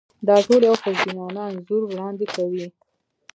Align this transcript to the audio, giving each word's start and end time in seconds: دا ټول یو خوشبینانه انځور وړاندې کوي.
دا 0.27 0.35
ټول 0.47 0.61
یو 0.69 0.75
خوشبینانه 0.81 1.41
انځور 1.49 1.81
وړاندې 1.87 2.25
کوي. 2.35 2.65